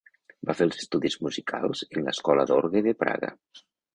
Va 0.49 0.53
fer 0.59 0.65
els 0.69 0.79
estudis 0.83 1.17
musicals 1.25 1.85
en 1.87 2.03
l'escola 2.09 2.47
d'orgue 2.53 2.83
de 2.87 2.97
Praga. 3.05 3.33